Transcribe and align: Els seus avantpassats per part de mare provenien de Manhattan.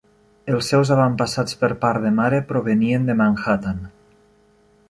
Els 0.53 0.69
seus 0.71 0.91
avantpassats 0.95 1.59
per 1.59 1.69
part 1.85 2.05
de 2.07 2.13
mare 2.21 2.41
provenien 2.53 3.09
de 3.11 3.17
Manhattan. 3.23 3.89